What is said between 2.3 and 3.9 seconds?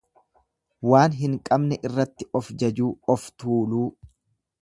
of jajuu of tuuluu.